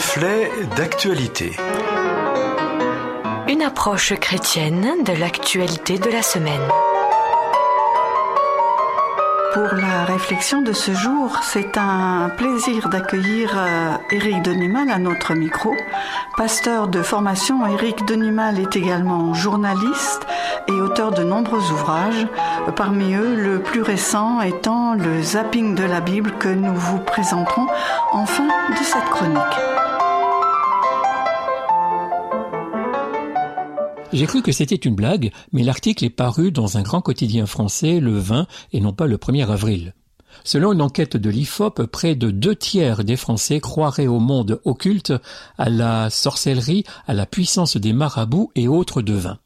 [0.00, 1.52] reflet d'actualité.
[3.48, 6.66] Une approche chrétienne de l'actualité de la semaine.
[9.52, 15.34] Pour la réflexion de ce jour, c'est un plaisir d'accueillir euh, Éric Denimal à notre
[15.34, 15.74] micro.
[16.34, 20.26] Pasteur de formation, Éric Denimal est également journaliste
[20.66, 22.26] et auteur de nombreux ouvrages,
[22.74, 27.66] parmi eux le plus récent étant le zapping de la Bible que nous vous présenterons
[28.12, 29.79] en fin de cette chronique.
[34.12, 38.00] J'ai cru que c'était une blague, mais l'article est paru dans un grand quotidien français
[38.00, 39.94] le 20 et non pas le 1er avril.
[40.42, 45.12] Selon une enquête de l'IFOP, près de deux tiers des Français croiraient au monde occulte,
[45.58, 49.38] à la sorcellerie, à la puissance des marabouts et autres devins.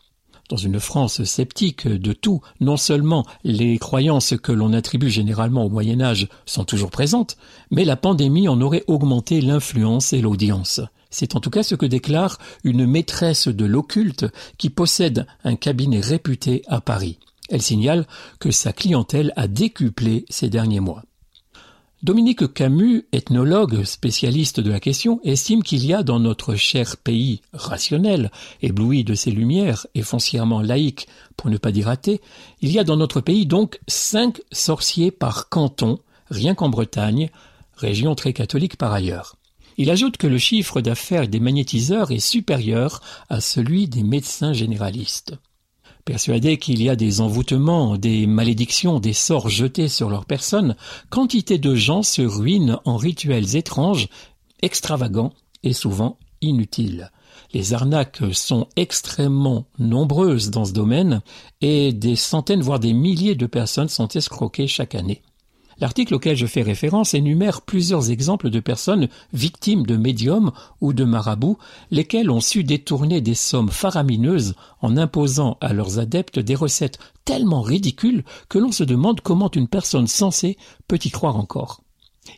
[0.48, 5.70] Dans une France sceptique de tout, non seulement les croyances que l'on attribue généralement au
[5.70, 7.36] Moyen Âge sont toujours présentes,
[7.70, 10.80] mais la pandémie en aurait augmenté l'influence et l'audience.
[11.14, 14.26] C'est en tout cas ce que déclare une maîtresse de l'occulte
[14.58, 17.20] qui possède un cabinet réputé à Paris.
[17.48, 18.08] Elle signale
[18.40, 21.04] que sa clientèle a décuplé ces derniers mois.
[22.02, 27.42] Dominique Camus, ethnologue spécialiste de la question, estime qu'il y a dans notre cher pays
[27.52, 32.20] rationnel, ébloui de ses lumières et foncièrement laïque, pour ne pas dire athée,
[32.60, 37.30] il y a dans notre pays donc cinq sorciers par canton, rien qu'en Bretagne,
[37.76, 39.36] région très catholique par ailleurs.
[39.76, 45.34] Il ajoute que le chiffre d'affaires des magnétiseurs est supérieur à celui des médecins généralistes.
[46.04, 50.76] Persuadés qu'il y a des envoûtements, des malédictions, des sorts jetés sur leur personne,
[51.08, 54.08] quantité de gens se ruinent en rituels étranges,
[54.60, 57.10] extravagants et souvent inutiles.
[57.52, 61.22] Les arnaques sont extrêmement nombreuses dans ce domaine
[61.62, 65.22] et des centaines voire des milliers de personnes sont escroquées chaque année.
[65.80, 71.04] L'article auquel je fais référence énumère plusieurs exemples de personnes victimes de médiums ou de
[71.04, 71.58] marabouts,
[71.90, 77.62] lesquels ont su détourner des sommes faramineuses en imposant à leurs adeptes des recettes tellement
[77.62, 80.56] ridicules que l'on se demande comment une personne sensée
[80.86, 81.80] peut y croire encore.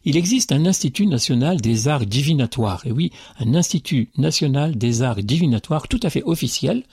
[0.04, 5.22] Il existe un Institut national des arts divinatoires, et oui, un Institut national des arts
[5.22, 6.84] divinatoires tout à fait officiel,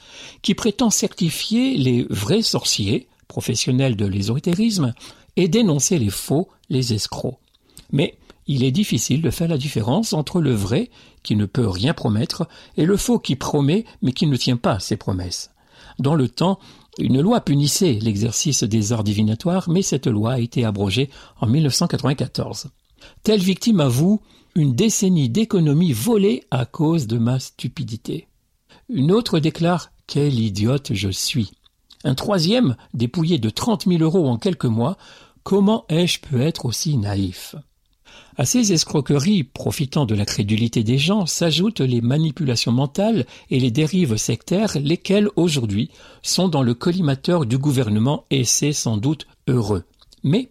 [0.41, 4.94] qui prétend certifier les vrais sorciers, professionnels de l'ésotérisme,
[5.35, 7.39] et dénoncer les faux, les escrocs.
[7.91, 8.17] Mais
[8.47, 10.89] il est difficile de faire la différence entre le vrai,
[11.23, 14.79] qui ne peut rien promettre, et le faux qui promet, mais qui ne tient pas
[14.79, 15.51] ses promesses.
[15.99, 16.59] Dans le temps,
[16.99, 22.67] une loi punissait l'exercice des arts divinatoires, mais cette loi a été abrogée en 1994.
[23.23, 24.22] Telle victime avoue
[24.55, 28.27] une décennie d'économie volée à cause de ma stupidité.
[28.89, 31.51] Une autre déclare Quel idiote je suis.
[32.03, 34.97] Un troisième, dépouillé de trente mille euros en quelques mois,
[35.44, 37.56] comment ai-je pu être aussi naïf?
[38.36, 43.72] À ces escroqueries profitant de la crédulité des gens s'ajoutent les manipulations mentales et les
[43.72, 45.91] dérives sectaires, lesquelles aujourd'hui
[46.24, 49.84] sont dans le collimateur du gouvernement et c'est sans doute heureux.
[50.24, 50.50] Mais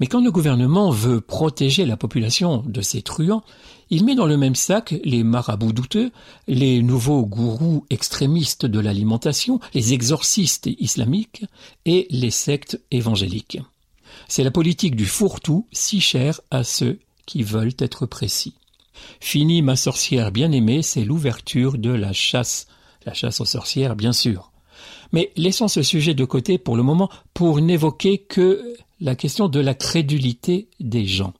[0.00, 3.42] mais quand le gouvernement veut protéger la population de ces truands,
[3.90, 6.10] il met dans le même sac les marabouts douteux,
[6.46, 11.44] les nouveaux gourous extrémistes de l'alimentation, les exorcistes islamiques
[11.86, 13.60] et les sectes évangéliques.
[14.28, 18.54] C'est la politique du fourre-tout si chère à ceux qui veulent être précis.
[19.20, 22.66] Fini ma sorcière bien-aimée, c'est l'ouverture de la chasse.
[23.06, 24.50] La chasse aux sorcières, bien sûr.
[25.12, 29.60] Mais laissons ce sujet de côté pour le moment pour n'évoquer que la question de
[29.60, 31.34] la crédulité des gens.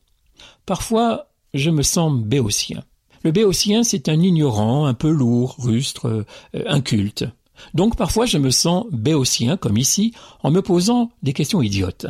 [0.65, 2.83] Parfois, je me sens béotien.
[3.23, 7.25] Le béotien, c'est un ignorant, un peu lourd, rustre, euh, inculte.
[7.73, 12.07] Donc parfois je me sens béotien, comme ici, en me posant des questions idiotes.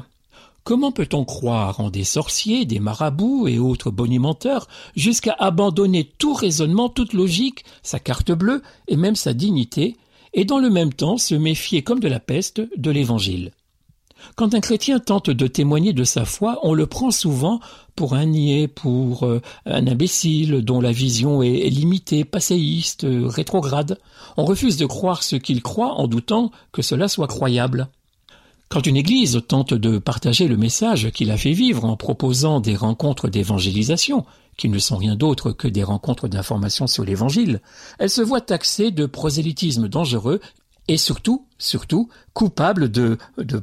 [0.63, 6.89] Comment peut-on croire en des sorciers, des marabouts et autres bonimenteurs jusqu'à abandonner tout raisonnement,
[6.89, 9.97] toute logique, sa carte bleue et même sa dignité,
[10.33, 13.51] et dans le même temps se méfier comme de la peste de l'Évangile?
[14.35, 17.59] Quand un chrétien tente de témoigner de sa foi, on le prend souvent
[17.95, 23.99] pour un niais, pour euh, un imbécile dont la vision est, limitée, passéiste, euh, rétrograde.
[24.37, 27.89] On refuse de croire ce qu'il croit en doutant que cela soit croyable.
[28.69, 32.75] Quand une Église tente de partager le message qu'il a fait vivre en proposant des
[32.75, 34.25] rencontres d'évangélisation,
[34.57, 37.61] qui ne sont rien d'autre que des rencontres d'information sur l'Évangile,
[37.97, 40.39] elle se voit taxée de prosélytisme dangereux
[40.89, 43.19] et surtout, surtout, coupable de,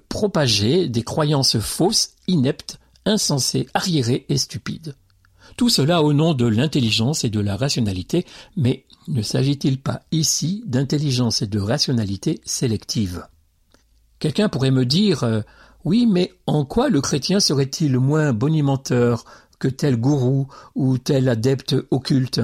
[0.09, 4.95] propager des croyances fausses, ineptes, insensées, arriérées et stupides.
[5.57, 8.27] Tout cela au nom de l'intelligence et de la rationalité,
[8.57, 13.27] mais ne s'agit-il pas ici d'intelligence et de rationalité sélective?
[14.21, 15.41] Quelqu'un pourrait me dire euh,
[15.85, 19.25] Oui, mais en quoi le chrétien serait-il moins bonimenteur
[19.59, 20.47] que tel gourou
[20.77, 22.41] ou tel adepte occulte?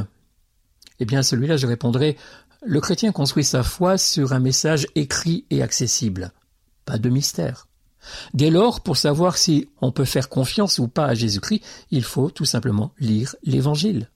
[0.98, 2.16] Eh bien, celui-là, je répondrai,
[2.64, 6.32] le chrétien construit sa foi sur un message écrit et accessible.
[6.84, 7.66] Pas de mystère.
[8.34, 12.30] Dès lors, pour savoir si on peut faire confiance ou pas à Jésus-Christ, il faut
[12.30, 14.10] tout simplement lire l'Évangile.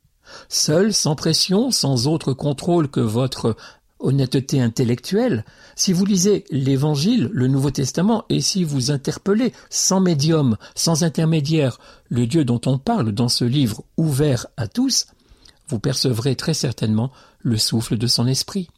[0.49, 3.57] Seul, sans pression, sans autre contrôle que votre
[3.99, 5.45] honnêteté intellectuelle,
[5.75, 11.79] si vous lisez l'Évangile, le Nouveau Testament, et si vous interpellez, sans médium, sans intermédiaire,
[12.09, 15.07] le Dieu dont on parle dans ce livre ouvert à tous,
[15.69, 18.69] vous percevrez très certainement le souffle de son esprit.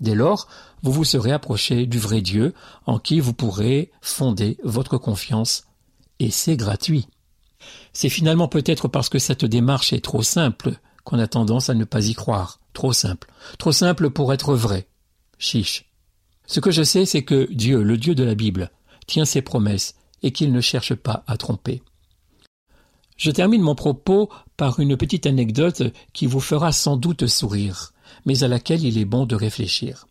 [0.00, 0.48] Dès lors,
[0.82, 2.54] vous vous serez approché du vrai Dieu
[2.86, 5.64] en qui vous pourrez fonder votre confiance,
[6.18, 7.06] et c'est gratuit.
[7.92, 11.84] C'est finalement peut-être parce que cette démarche est trop simple qu'on a tendance à ne
[11.84, 12.60] pas y croire.
[12.72, 13.30] Trop simple.
[13.58, 14.86] Trop simple pour être vrai.
[15.38, 15.86] Chiche.
[16.46, 18.70] Ce que je sais, c'est que Dieu, le Dieu de la Bible,
[19.06, 21.82] tient ses promesses et qu'il ne cherche pas à tromper.
[23.20, 25.82] Je termine mon propos par une petite anecdote
[26.14, 27.92] qui vous fera sans doute sourire,
[28.24, 30.06] mais à laquelle il est bon de réfléchir.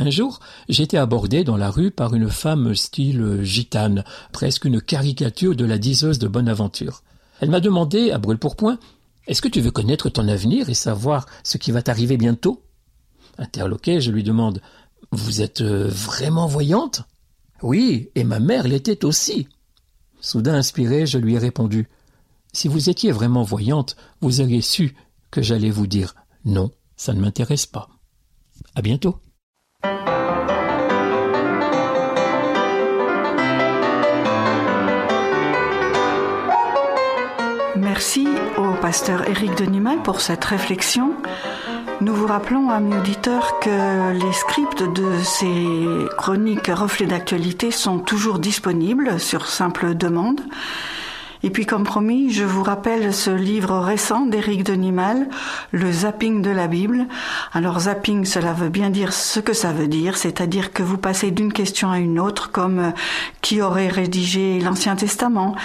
[0.00, 5.54] Un jour, j'étais abordé dans la rue par une femme style gitane, presque une caricature
[5.54, 7.04] de la diseuse de bonne aventure.
[7.38, 8.80] Elle m'a demandé, à brûle-pourpoint,
[9.28, 12.64] Est-ce que tu veux connaître ton avenir et savoir ce qui va t'arriver bientôt?
[13.38, 14.60] Interloqué, je lui demande
[15.12, 17.04] Vous êtes euh, vraiment voyante?
[17.62, 19.46] Oui, et ma mère l'était aussi.
[20.20, 21.86] Soudain inspiré, je lui ai répondu
[22.52, 24.94] Si vous étiez vraiment voyante, vous auriez su
[25.30, 26.14] que j'allais vous dire
[26.44, 27.88] non, ça ne m'intéresse pas.
[28.74, 29.20] À bientôt.
[37.76, 38.26] Merci
[38.56, 41.14] au pasteur Éric Denimal pour cette réflexion.
[42.00, 45.66] Nous vous rappelons, amis auditeurs, que les scripts de ces
[46.16, 50.40] chroniques reflets d'actualité sont toujours disponibles sur simple demande.
[51.42, 55.26] Et puis, comme promis, je vous rappelle ce livre récent d'Éric Denimal,
[55.72, 57.06] Le zapping de la Bible.
[57.54, 61.30] Alors, zapping, cela veut bien dire ce que ça veut dire, c'est-à-dire que vous passez
[61.30, 62.90] d'une question à une autre, comme euh,
[63.40, 65.56] qui aurait rédigé l'Ancien Testament,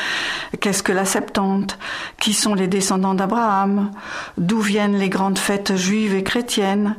[0.62, 1.78] qu'est-ce que la Septante,
[2.21, 3.92] qui sont les descendants d'Abraham,
[4.38, 6.95] d'où viennent les grandes fêtes juives et chrétiennes?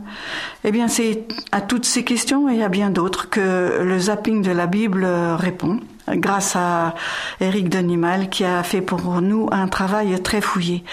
[0.65, 4.51] Eh bien, c'est à toutes ces questions et à bien d'autres que le zapping de
[4.51, 6.95] la Bible répond grâce à
[7.41, 10.85] Éric Denimal qui a fait pour nous un travail très fouillé.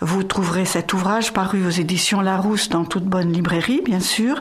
[0.00, 4.40] Vous trouverez cet ouvrage paru aux éditions Larousse dans toute bonne librairie, bien sûr.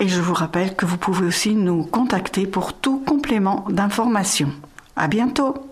[0.00, 4.50] Et je vous rappelle que vous pouvez aussi nous contacter pour tout complément d'information.
[4.96, 5.69] À bientôt!